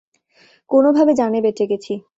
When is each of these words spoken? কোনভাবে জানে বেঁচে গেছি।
কোনভাবে 0.69 1.11
জানে 1.13 1.39
বেঁচে 1.41 1.65
গেছি। 1.67 1.93